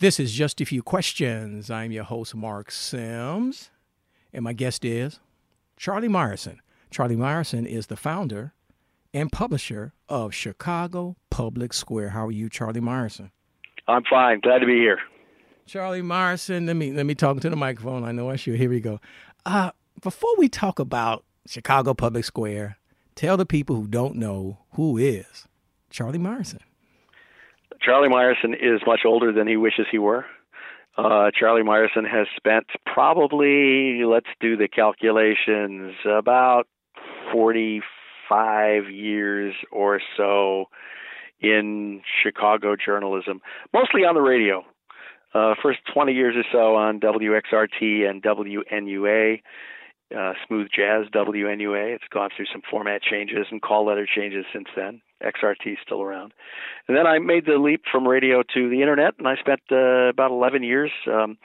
[0.00, 1.70] This is Just a Few Questions.
[1.70, 3.70] I'm your host, Mark Sims,
[4.32, 5.20] and my guest is
[5.76, 6.56] Charlie Meyerson.
[6.90, 8.54] Charlie Meyerson is the founder
[9.12, 12.08] and publisher of Chicago Public Square.
[12.08, 13.30] How are you, Charlie Meyerson?
[13.86, 14.40] I'm fine.
[14.40, 15.00] Glad to be here.
[15.66, 18.02] Charlie Meyerson, let me let me talk to the microphone.
[18.02, 18.54] I know I should.
[18.54, 19.02] Here we go.
[19.44, 22.78] Uh, before we talk about Chicago Public Square,
[23.16, 25.46] tell the people who don't know who is
[25.90, 26.60] Charlie Meyerson.
[27.80, 30.26] Charlie Meyerson is much older than he wishes he were.
[30.96, 36.66] Uh, Charlie Meyerson has spent probably, let's do the calculations, about
[37.32, 40.66] 45 years or so
[41.40, 43.40] in Chicago journalism,
[43.72, 44.64] mostly on the radio.
[45.32, 49.40] Uh, first 20 years or so on WXRT and WNUA,
[50.16, 51.94] uh, Smooth Jazz WNUA.
[51.94, 55.00] It's gone through some format changes and call letter changes since then.
[55.22, 56.32] XRT still around.
[56.88, 60.08] And then I made the leap from radio to the internet, and I spent uh,
[60.08, 61.36] about 11 years um,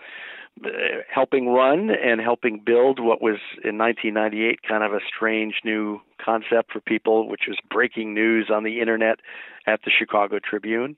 [1.14, 6.72] helping run and helping build what was in 1998 kind of a strange new concept
[6.72, 9.20] for people, which was breaking news on the internet
[9.68, 10.96] at the Chicago Tribune.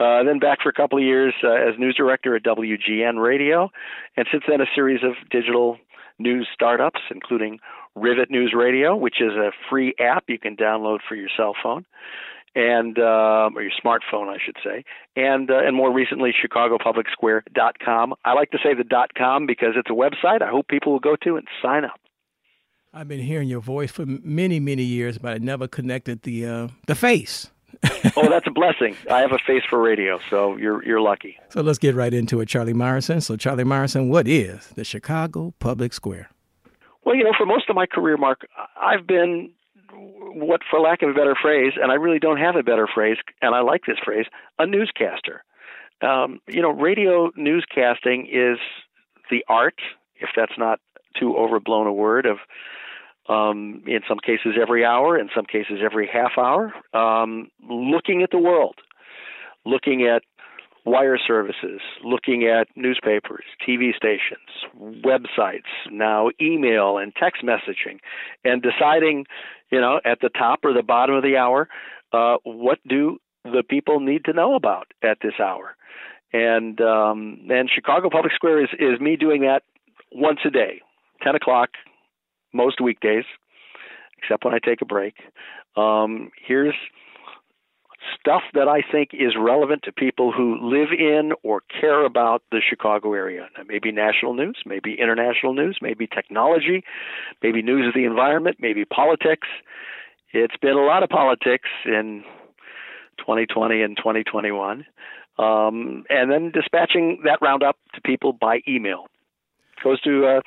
[0.00, 3.70] Uh, then back for a couple of years uh, as news director at WGN Radio,
[4.16, 5.76] and since then a series of digital
[6.18, 7.58] news startups, including
[7.94, 11.84] Rivet News Radio, which is a free app you can download for your cell phone
[12.54, 14.84] and uh, or your smartphone, I should say,
[15.16, 18.14] and uh, and more recently, ChicagoPublicSquare.com.
[18.24, 20.42] I like to say the dot .com because it's a website.
[20.42, 21.98] I hope people will go to and sign up.
[22.92, 26.68] I've been hearing your voice for many many years, but I never connected the uh,
[26.86, 27.50] the face.
[28.16, 28.96] oh, that's a blessing.
[29.10, 31.38] I have a face for radio, so you're you're lucky.
[31.48, 33.22] So let's get right into it, Charlie Meyerson.
[33.22, 36.30] So Charlie Meyerson, what is the Chicago Public Square?
[37.04, 38.46] Well, you know, for most of my career, Mark,
[38.80, 39.50] I've been
[39.92, 43.16] what, for lack of a better phrase, and I really don't have a better phrase,
[43.40, 44.26] and I like this phrase,
[44.58, 45.44] a newscaster.
[46.00, 48.58] Um, you know, radio newscasting is
[49.30, 49.80] the art,
[50.16, 50.80] if that's not
[51.18, 52.38] too overblown a word, of
[53.28, 58.30] um, in some cases every hour, in some cases every half hour, um, looking at
[58.30, 58.76] the world,
[59.64, 60.22] looking at
[60.84, 67.98] wire services, looking at newspapers, TV stations, websites, now email and text messaging,
[68.44, 69.24] and deciding,
[69.70, 71.68] you know, at the top or the bottom of the hour,
[72.12, 75.76] uh, what do the people need to know about at this hour?
[76.32, 79.62] And um, and Chicago Public Square is is me doing that
[80.10, 80.80] once a day,
[81.22, 81.70] ten o'clock,
[82.52, 83.24] most weekdays,
[84.18, 85.14] except when I take a break.
[85.76, 86.74] Um, here's
[88.18, 92.60] stuff that I think is relevant to people who live in or care about the
[92.66, 93.48] Chicago area.
[93.66, 96.82] Maybe national news, maybe international news, maybe technology,
[97.42, 99.48] maybe news of the environment, maybe politics.
[100.32, 102.24] It's been a lot of politics in
[103.18, 104.84] 2020 and 2021.
[105.38, 109.06] Um, and then dispatching that roundup to people by email.
[109.82, 110.40] Goes to uh,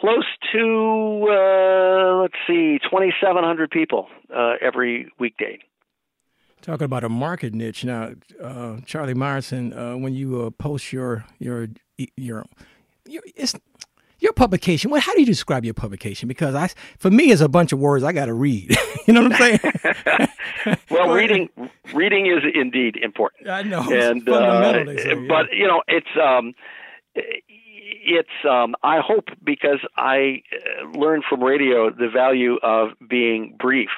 [0.00, 5.58] close to, uh, let's see, 2,700 people uh, every weekday.
[6.60, 11.24] Talking about a market niche now, uh, Charlie Meyerson, uh, when you uh, post your
[11.38, 11.68] your
[12.16, 12.44] your
[13.06, 13.54] your it's
[14.18, 14.90] your publication.
[14.90, 16.26] Well, how do you describe your publication?
[16.26, 18.76] Because I, for me, it's a bunch of words I got to read.
[19.06, 20.28] you know what I'm saying?
[20.90, 21.48] well, reading
[21.94, 23.48] reading is indeed important.
[23.48, 25.26] I know, and uh, say, yeah.
[25.28, 26.54] but you know, it's um,
[28.08, 33.90] it's um, I hope because I uh, learned from radio the value of being brief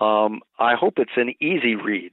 [0.00, 2.12] um, I hope it's an easy read.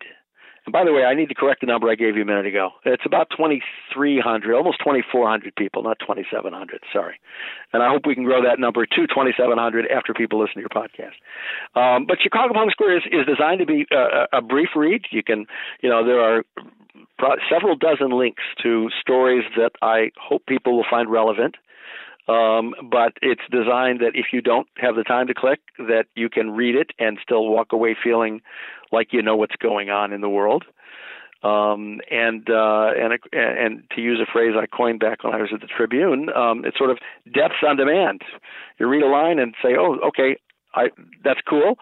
[0.66, 2.48] And by the way, I need to correct the number I gave you a minute
[2.48, 2.72] ago.
[2.86, 6.82] It's about 2,300, almost 2,400 people, not 2,700.
[6.92, 7.20] Sorry.
[7.72, 10.70] And I hope we can grow that number to 2,700 after people listen to your
[10.70, 11.22] podcast.
[11.78, 15.06] Um, but Chicago Public Square is, is designed to be a, a brief read.
[15.12, 15.46] You can,
[15.84, 16.44] you know, there are
[17.50, 21.56] several dozen links to stories that I hope people will find relevant.
[22.28, 26.28] Um, but it's designed that if you don't have the time to click, that you
[26.28, 28.42] can read it and still walk away feeling
[28.92, 30.64] like you know what's going on in the world.
[31.44, 35.52] Um, and uh, and and to use a phrase I coined back when I was
[35.54, 36.98] at the Tribune, um, it's sort of
[37.32, 38.22] depths on demand.
[38.80, 40.38] You read a line and say, "Oh, okay,
[40.74, 40.90] I
[41.24, 41.78] that's cool."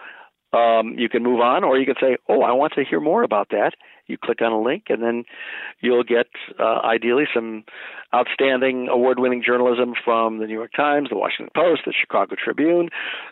[0.51, 3.23] Um, you can move on, or you can say, "Oh, I want to hear more
[3.23, 3.73] about that,"
[4.07, 5.23] you click on a link, and then
[5.79, 6.27] you'll get
[6.59, 7.63] uh, ideally some
[8.13, 12.89] outstanding award winning journalism from the New York Times, the Washington Post, the Chicago Tribune,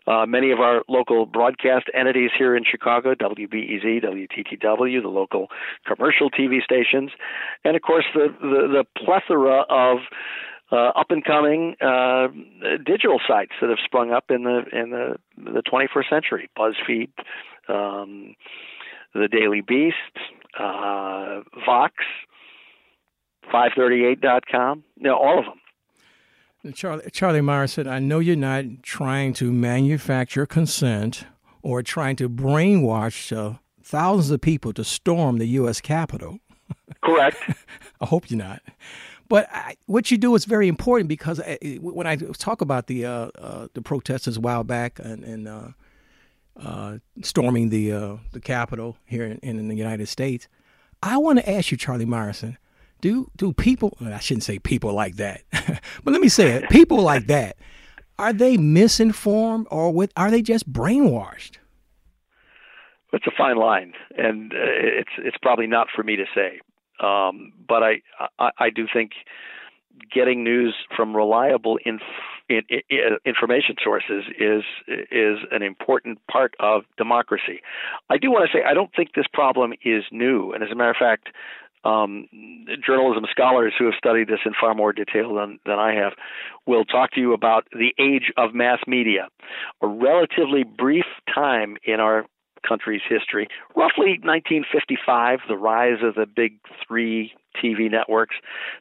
[0.08, 5.48] uh, many of our local broadcast entities here in Chicago, WBEZ, WTTW, the local
[5.86, 7.12] commercial TV stations,
[7.64, 10.00] and of course the, the, the plethora of
[10.72, 12.28] uh, up and coming uh,
[12.86, 16.50] digital sites that have sprung up in the in the the 21st century.
[16.58, 17.10] BuzzFeed,
[17.68, 18.36] um,
[19.14, 19.96] the Daily Beast,
[20.60, 21.94] uh, Vox,
[23.54, 26.74] 538.com, you know, all of them.
[26.74, 31.26] Charlie, Charlie Meyerson, I know you're not trying to manufacture consent
[31.64, 35.82] or trying to brainwash uh, thousands of people to storm the U.S.
[35.82, 36.40] Capitol.
[37.04, 37.38] Correct.
[38.02, 38.62] I hope you're not.
[39.28, 42.88] But I, what you do is very important because I, uh, when I talk about
[42.88, 45.74] the uh, uh, the protesters a while back and, and
[46.58, 50.48] uh, uh storming the the Capitol here in, in, the United States,
[51.02, 52.58] I want to ask you, Charlie Meyerson,
[53.02, 53.98] do do people?
[54.02, 57.58] I shouldn't say people like that, but let me say it: people like that
[58.22, 61.58] are they misinformed or with, are they just brainwashed?
[63.12, 66.62] It's a fine line, and uh, it's it's probably not for me to say.
[67.06, 68.02] Um, but I,
[68.40, 69.12] I, I do think
[70.14, 72.02] getting news from reliable inf-
[72.52, 77.62] in, in, information sources is is an important part of democracy.
[78.10, 80.76] I do want to say I don't think this problem is new, and as a
[80.76, 81.30] matter of fact,
[81.84, 82.28] um,
[82.86, 86.14] journalism scholars who have studied this in far more detail than, than I have
[86.68, 89.30] will talk to you about the age of mass media,
[89.82, 92.26] a relatively brief time in our
[92.68, 98.36] country's history, roughly 1955, the rise of the big three TV networks,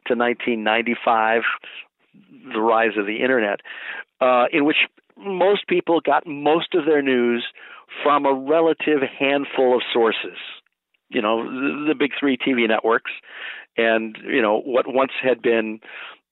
[0.05, 1.41] to 1995,
[2.53, 3.61] the rise of the internet,
[4.19, 4.77] uh, in which
[5.17, 7.45] most people got most of their news
[8.03, 10.37] from a relative handful of sources
[11.11, 13.11] you know the, the big three TV networks,
[13.77, 15.79] and you know what once had been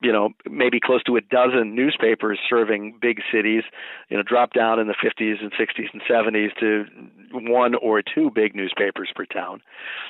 [0.02, 3.64] you know maybe close to a dozen newspapers serving big cities
[4.10, 6.86] you know dropped down in the 50s and 60s and 70s to
[7.34, 9.62] one or two big newspapers per town.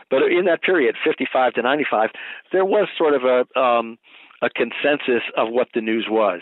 [0.09, 2.11] But in that period 55 to 95
[2.51, 3.97] there was sort of a um
[4.41, 6.41] a consensus of what the news was.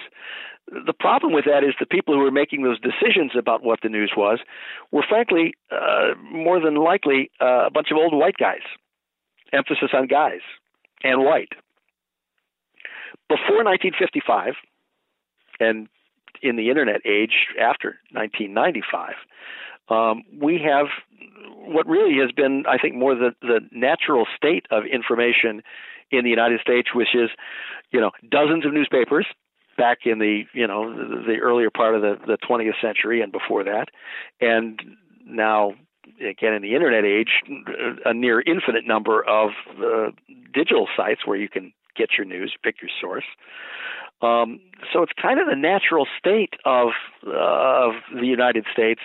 [0.68, 3.90] The problem with that is the people who were making those decisions about what the
[3.90, 4.40] news was
[4.92, 8.66] were frankly uh, more than likely uh, a bunch of old white guys.
[9.54, 10.42] Emphasis on guys
[11.04, 11.54] and white.
[13.30, 14.56] Before 1955
[15.60, 15.88] and
[16.42, 19.14] in the internet age after 1995
[19.90, 20.88] um, we have
[21.56, 25.62] what really has been i think more the, the natural state of information
[26.12, 27.30] in the united states which is
[27.92, 29.26] you know dozens of newspapers
[29.78, 33.64] back in the you know the, earlier part of the, the 20th century and before
[33.64, 33.86] that,
[34.42, 34.82] and
[35.26, 35.74] now
[36.20, 37.44] again in the internet age,
[38.06, 40.10] a near infinite number of uh,
[40.54, 43.26] digital sites where you can get your news, pick your source.
[44.20, 44.60] Um,
[44.92, 46.90] so it's kind of the natural state of
[47.26, 49.02] uh, of the United States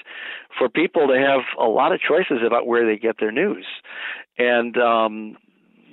[0.59, 3.67] for people to have a lot of choices about where they get their news,
[4.39, 5.37] and um,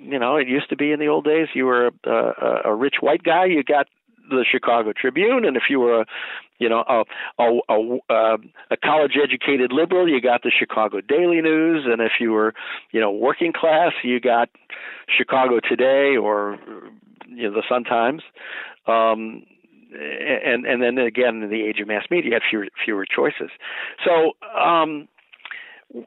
[0.01, 2.75] you know it used to be in the old days you were a, a, a
[2.75, 3.88] rich white guy you got
[4.30, 6.06] the Chicago Tribune, and if you were a,
[6.60, 7.04] you know, a
[7.42, 8.38] a, a, uh,
[8.72, 12.54] a college educated liberal, you got the Chicago Daily News, and if you were,
[12.92, 14.50] you know, working class, you got
[15.07, 16.57] Chicago Today or
[17.28, 18.22] you know the Sun Times.
[18.88, 19.44] Um,
[19.92, 23.50] and and then again in the age of mass media, you had fewer fewer choices.
[24.06, 25.07] So um,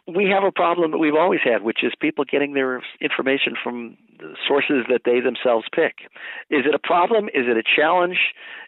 [0.07, 3.97] we have a problem that we've always had, which is people getting their information from
[4.47, 6.07] sources that they themselves pick.
[6.51, 7.27] Is it a problem?
[7.29, 8.19] Is it a challenge?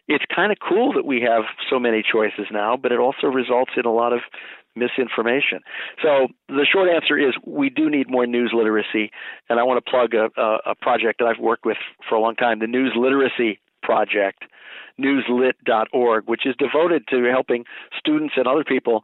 [0.07, 3.71] It's kind of cool that we have so many choices now, but it also results
[3.77, 4.19] in a lot of
[4.75, 5.61] misinformation.
[6.03, 9.11] So the short answer is we do need more news literacy,
[9.49, 11.77] and I want to plug a, a, a project that I've worked with
[12.09, 14.43] for a long time, the News Literacy Project
[14.99, 17.65] newslit.org, which is devoted to helping
[17.99, 19.03] students and other people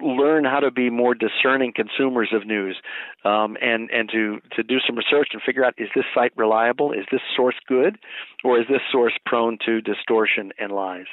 [0.00, 2.76] learn how to be more discerning consumers of news,
[3.24, 6.92] um, and and to to do some research and figure out is this site reliable,
[6.92, 7.98] is this source good,
[8.44, 11.06] or is this source prone to distortion and lies.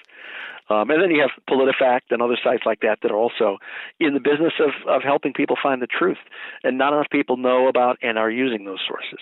[0.69, 3.57] Um, and then you have PolitiFact and other sites like that that are also
[3.99, 6.19] in the business of, of helping people find the truth.
[6.63, 9.19] And not enough people know about and are using those sources.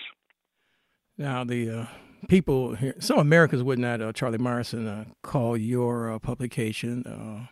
[1.18, 1.86] Now, the uh,
[2.28, 7.46] people here, some Americans would not, uh, Charlie Meyerson, uh, call your uh, publication uh,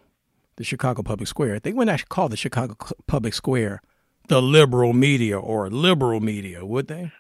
[0.59, 1.61] the Chicago Public Square.
[1.61, 3.81] They wouldn't actually call the Chicago Public Square
[4.29, 7.11] the liberal media or liberal media, would they?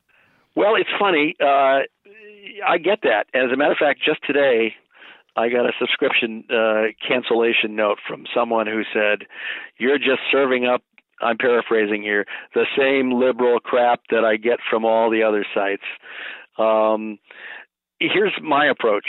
[0.54, 1.35] Well, it's funny.
[1.40, 1.87] Uh,
[2.66, 3.26] I get that.
[3.35, 4.75] As a matter of fact, just today,
[5.37, 9.26] I got a subscription uh, cancellation note from someone who said,
[9.78, 10.83] "You're just serving up."
[11.21, 12.26] I'm paraphrasing here.
[12.54, 15.83] The same liberal crap that I get from all the other sites.
[16.57, 17.18] Um,
[17.99, 19.07] here's my approach.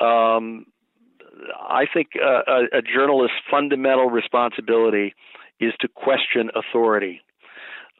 [0.00, 0.66] Um,
[1.60, 5.14] I think uh, a, a journalist's fundamental responsibility
[5.60, 7.20] is to question authority,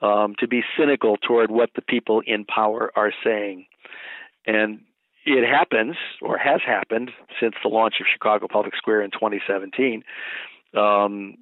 [0.00, 3.66] um, to be cynical toward what the people in power are saying.
[4.46, 4.80] And
[5.24, 10.02] it happens, or has happened, since the launch of Chicago Public Square in 2017,
[10.74, 11.36] um,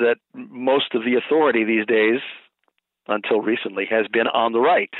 [0.00, 2.20] that most of the authority these days,
[3.08, 4.90] until recently, has been on the right.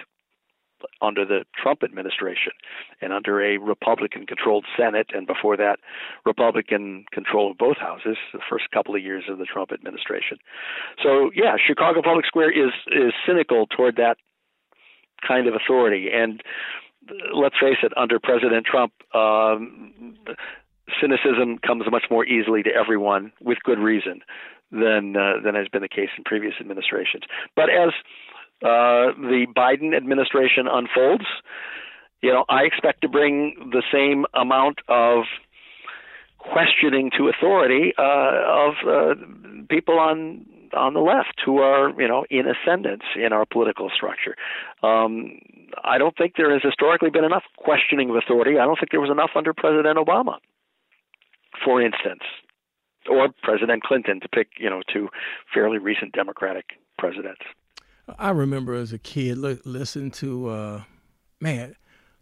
[1.02, 2.52] Under the Trump administration
[3.00, 5.78] and under a Republican controlled Senate, and before that,
[6.24, 10.38] Republican control of both houses, the first couple of years of the Trump administration.
[11.02, 14.16] So, yeah, Chicago Public Square is, is cynical toward that
[15.26, 16.08] kind of authority.
[16.12, 16.42] And
[17.34, 20.16] let's face it, under President Trump, um,
[21.00, 24.20] cynicism comes much more easily to everyone with good reason
[24.70, 27.24] than uh, than has been the case in previous administrations.
[27.54, 27.90] But as
[28.62, 31.24] uh, the Biden administration unfolds,
[32.22, 35.24] you know, I expect to bring the same amount of
[36.38, 38.02] questioning to authority uh,
[38.46, 39.14] of uh,
[39.68, 44.34] people on on the left who are, you know, in ascendance in our political structure.
[44.82, 45.38] Um,
[45.84, 48.58] I don't think there has historically been enough questioning of authority.
[48.58, 50.38] I don't think there was enough under President Obama,
[51.64, 52.22] for instance,
[53.08, 55.08] or President Clinton, to pick, you know, two
[55.54, 56.66] fairly recent Democratic
[56.98, 57.42] presidents.
[58.18, 60.82] I remember as a kid li- listening to uh,
[61.40, 61.76] man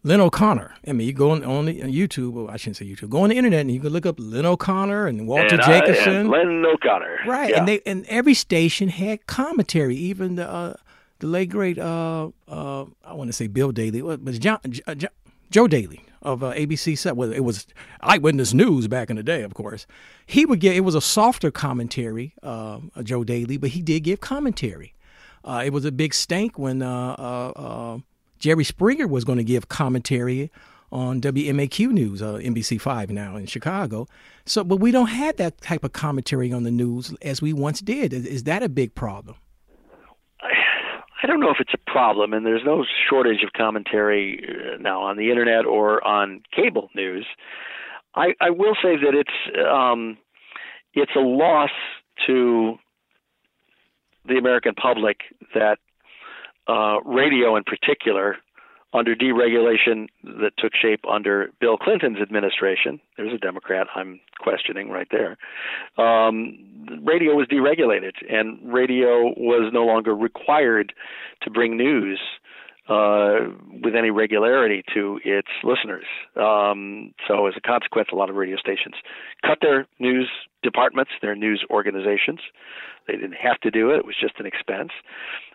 [0.06, 0.74] Len O'Connor.
[0.86, 2.32] I mean, you go on, on, the, on YouTube.
[2.32, 3.08] Well, I shouldn't say YouTube.
[3.08, 6.14] Go on the internet and you can look up Len O'Connor and Walter and Jacobson.
[6.14, 7.50] and Len O'Connor, right?
[7.50, 7.58] Yeah.
[7.58, 9.96] And they and every station had commentary.
[9.96, 10.74] Even the uh,
[11.20, 15.10] the late great uh, uh, I want to say Bill Daly, but John, uh, John,
[15.50, 17.16] Joel Daly of uh, ABC set.
[17.16, 17.66] Well, it was
[18.00, 19.86] Eyewitness News back in the day, of course.
[20.26, 24.20] He would get it was a softer commentary, uh, Joel Daly, but he did give
[24.20, 24.93] commentary.
[25.44, 27.98] Uh, it was a big stink when uh, uh, uh
[28.38, 30.50] Jerry Springer was going to give commentary
[30.90, 34.06] on WMAQ News, uh, NBC5 now in Chicago.
[34.46, 37.80] So, but we don't have that type of commentary on the news as we once
[37.80, 38.12] did.
[38.12, 39.36] Is, is that a big problem?
[40.40, 40.48] I,
[41.22, 44.46] I don't know if it's a problem, and there's no shortage of commentary
[44.78, 47.26] now on the internet or on cable news.
[48.14, 50.18] I, I will say that it's um,
[50.92, 51.70] it's a loss
[52.26, 52.78] to
[54.26, 55.18] the American public
[55.54, 55.78] that
[56.68, 58.36] uh, radio, in particular,
[58.94, 65.08] under deregulation that took shape under Bill Clinton's administration, there's a Democrat I'm questioning right
[65.10, 65.36] there.
[65.98, 66.58] Um,
[67.02, 70.92] radio was deregulated, and radio was no longer required
[71.42, 72.20] to bring news
[72.88, 73.50] uh,
[73.82, 76.04] with any regularity to its listeners.
[76.36, 78.94] Um, so, as a consequence, a lot of radio stations
[79.44, 80.28] cut their news
[80.62, 82.40] departments, their news organizations.
[83.06, 84.90] They didn't have to do it, it was just an expense.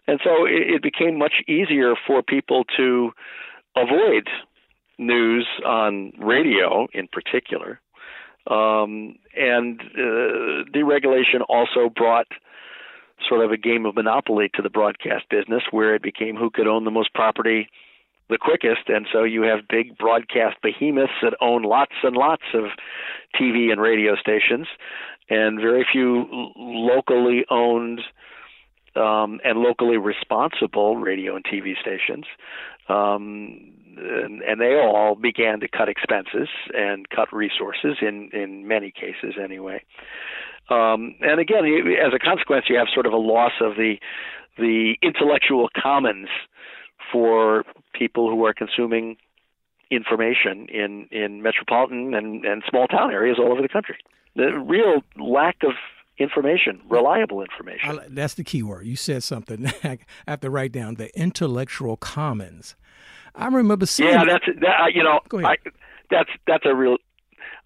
[0.08, 3.12] And so it, it became much easier for people to
[3.76, 4.28] avoid
[4.98, 7.80] news on radio in particular.
[8.48, 12.28] Um, and uh, deregulation also brought
[13.28, 16.68] sort of a game of monopoly to the broadcast business where it became who could
[16.68, 17.70] own the most property
[18.30, 18.88] the quickest.
[18.88, 22.66] And so you have big broadcast behemoths that own lots and lots of
[23.40, 24.68] TV and radio stations,
[25.30, 28.02] and very few locally owned
[28.96, 32.26] um, and locally responsible radio and TV stations.
[32.88, 38.92] Um, and, and they all began to cut expenses and cut resources in in many
[38.92, 39.84] cases anyway.
[40.70, 41.66] Um, and again,
[42.06, 43.96] as a consequence, you have sort of a loss of the
[44.58, 46.28] the intellectual commons
[47.12, 49.18] for people who are consuming
[49.92, 53.98] information in in metropolitan and and small town areas all over the country.
[54.36, 55.74] The real lack of
[56.20, 58.00] information, reliable information.
[58.10, 58.86] that's the key word.
[58.86, 59.98] You said something I
[60.28, 62.76] have to write down the intellectual commons.
[63.36, 64.10] I remember seeing.
[64.10, 64.94] Yeah, that's that.
[64.94, 65.56] You know, I,
[66.12, 66.98] that's that's a real.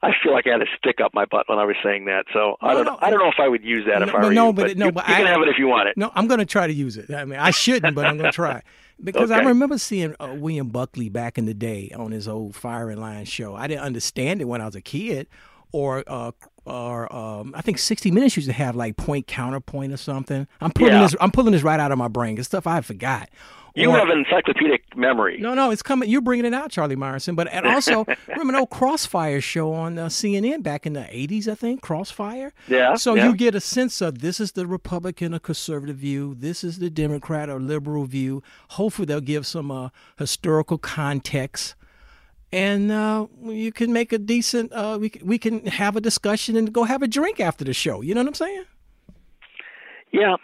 [0.03, 2.25] I feel like I had a stick up my butt when I was saying that.
[2.33, 2.86] So no, I don't.
[2.86, 4.53] No, I don't know if I would use that no, if I were no, you.
[4.53, 5.98] But, but no, you, but you I, can have it if you want it.
[5.98, 7.10] No, I'm going to try to use it.
[7.12, 8.62] I mean, I shouldn't, but I'm going to try
[9.03, 9.41] because okay.
[9.41, 13.25] I remember seeing uh, William Buckley back in the day on his old Firing Line
[13.25, 13.55] show.
[13.55, 15.27] I didn't understand it when I was a kid,
[15.72, 16.31] or uh,
[16.65, 20.48] or um, I think 60 Minutes used to have like point counterpoint or something.
[20.60, 21.03] I'm pulling yeah.
[21.03, 21.15] this.
[21.22, 22.38] I'm pulling this right out of my brain.
[22.38, 23.29] It's stuff I forgot.
[23.75, 25.39] You or, have an encyclopedic memory.
[25.39, 26.07] No, no, it's coming.
[26.07, 27.35] You're bringing it out, Charlie Meyerson.
[27.35, 31.47] But and also remember an old Crossfire show on uh, CNN back in the 80s,
[31.47, 31.81] I think.
[31.81, 32.53] Crossfire.
[32.67, 32.93] Yeah.
[32.95, 33.27] So yeah.
[33.27, 36.35] you get a sense of this is the Republican or conservative view.
[36.37, 38.43] This is the Democrat or liberal view.
[38.69, 41.73] Hopefully they'll give some uh, historical context
[42.51, 44.71] and uh, you can make a decent.
[44.71, 48.01] Uh, we we can have a discussion and go have a drink after the show.
[48.01, 48.65] You know what I'm saying?
[50.11, 50.35] Yeah,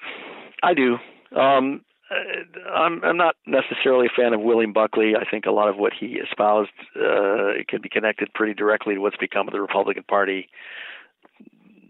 [0.64, 0.98] I do.
[1.40, 1.82] Um,
[2.12, 5.14] I'm I'm not necessarily a fan of William Buckley.
[5.16, 9.02] I think a lot of what he espoused uh, can be connected pretty directly to
[9.02, 10.50] what's become of the Republican Party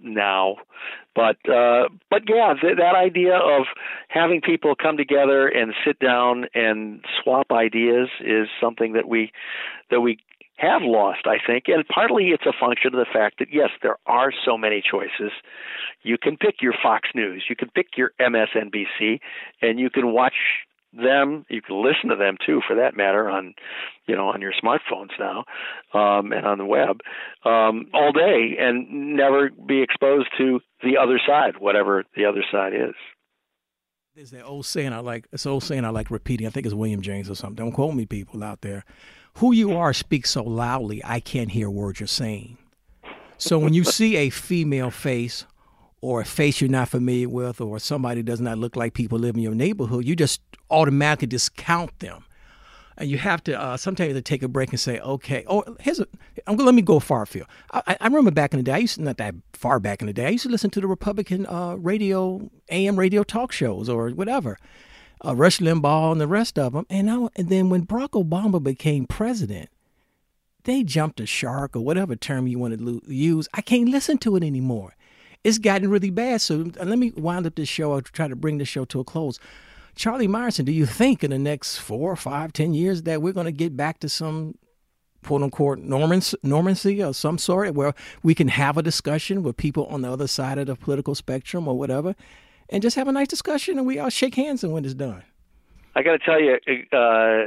[0.02, 0.58] now.
[1.16, 3.66] But uh, but yeah, th- that idea of
[4.08, 9.32] having people come together and sit down and swap ideas is something that we
[9.90, 10.20] that we
[10.60, 13.98] have lost, I think, and partly it's a function of the fact that yes, there
[14.06, 15.32] are so many choices.
[16.04, 19.20] You can pick your Fox News, you can pick your MSNBC,
[19.62, 20.34] and you can watch
[20.94, 21.46] them.
[21.50, 23.54] You can listen to them too, for that matter, on
[24.08, 25.46] you know on your smartphones now
[25.94, 27.00] um, and on the web
[27.46, 32.74] um, all day, and never be exposed to the other side, whatever the other side
[32.74, 32.96] is.
[34.16, 35.28] There's that old saying I like.
[35.32, 36.48] It's old saying I like repeating.
[36.48, 37.64] I think it's William James or something.
[37.64, 38.84] Don't quote me, people out there.
[39.40, 42.58] Who you are speaks so loudly, I can't hear words you're saying.
[43.38, 45.46] So when you see a female face
[46.02, 49.36] or a face you're not familiar with or somebody does not look like people live
[49.36, 52.26] in your neighborhood, you just automatically discount them.
[52.98, 56.02] And you have to uh, sometimes to take a break and say, okay, oh, here's
[56.02, 56.08] a,
[56.46, 57.48] I'm gonna let me go far afield.
[57.72, 60.08] I, I remember back in the day, I used to, not that far back in
[60.08, 63.88] the day, I used to listen to the Republican uh, radio, AM radio talk shows
[63.88, 64.58] or whatever,
[65.26, 66.86] uh, Rush Limbaugh and the rest of them.
[66.90, 69.70] And, now, and then when Barack Obama became president,
[70.64, 73.48] they jumped a shark or whatever term you want to use.
[73.54, 74.96] I can't listen to it anymore.
[75.44, 76.42] It's gotten really bad.
[76.42, 77.94] So uh, let me wind up this show.
[77.94, 79.40] I'll try to bring the show to a close.
[79.96, 83.46] Charlie Meyerson, do you think in the next four, five, ten years that we're going
[83.46, 84.56] to get back to some
[85.24, 90.02] quote unquote normancy of some sort where we can have a discussion with people on
[90.02, 92.16] the other side of the political spectrum or whatever
[92.72, 95.24] and just have a nice discussion and we all shake hands and when it's done?
[95.96, 96.58] I got to tell you,
[96.92, 97.46] uh,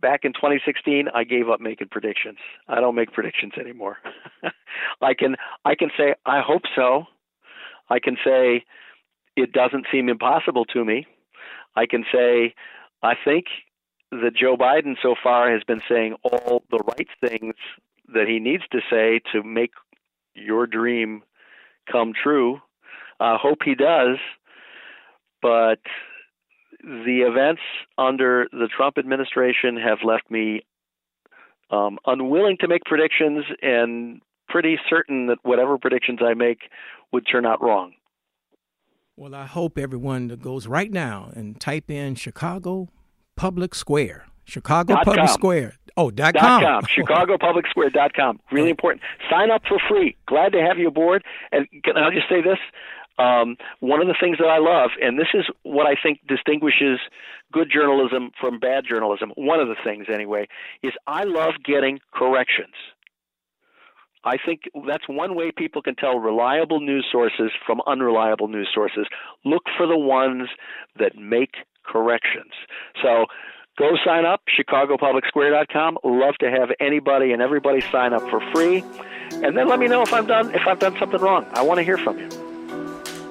[0.00, 2.38] back in 2016, I gave up making predictions.
[2.68, 3.98] I don't make predictions anymore.
[5.02, 7.04] I can I can say I hope so.
[7.88, 8.64] I can say
[9.36, 11.06] it doesn't seem impossible to me.
[11.76, 12.54] I can say
[13.02, 13.46] I think
[14.10, 17.54] that Joe Biden so far has been saying all the right things
[18.12, 19.72] that he needs to say to make
[20.34, 21.22] your dream
[21.90, 22.60] come true.
[23.20, 24.18] I uh, hope he does,
[25.42, 25.80] but
[26.82, 27.62] the events
[27.96, 30.62] under the Trump administration have left me
[31.70, 36.60] um, unwilling to make predictions and pretty certain that whatever predictions I make
[37.12, 37.92] would turn out wrong.
[39.16, 42.88] Well, I hope everyone that goes right now and type in Chicago
[43.36, 44.26] Public Square.
[44.44, 45.34] Chicago dot Public com.
[45.34, 45.74] Square.
[45.96, 46.62] Oh, dot, dot com.
[46.62, 46.82] com.
[46.96, 48.40] ChicagoPublicSquare.com.
[48.50, 49.02] Really important.
[49.28, 50.16] Sign up for free.
[50.26, 51.24] Glad to have you aboard.
[51.52, 52.58] And can I just say this?
[53.18, 57.00] Um, one of the things that I love, and this is what I think distinguishes
[57.52, 60.46] good journalism from bad journalism, one of the things anyway,
[60.82, 62.74] is I love getting corrections.
[64.24, 69.06] I think that's one way people can tell reliable news sources from unreliable news sources.
[69.44, 70.48] Look for the ones
[70.98, 71.54] that make
[71.86, 72.52] corrections.
[73.02, 73.26] So
[73.78, 75.98] go sign up, chicagopublicsquare.com.
[76.04, 78.84] Love to have anybody and everybody sign up for free.
[79.30, 81.46] And then let me know if I've done if I've done something wrong.
[81.52, 82.47] I want to hear from you.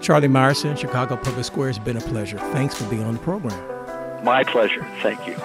[0.07, 2.37] Charlie Meyerson, Chicago Public Square, has been a pleasure.
[2.53, 4.23] Thanks for being on the program.
[4.23, 4.87] My pleasure.
[5.01, 5.35] Thank you.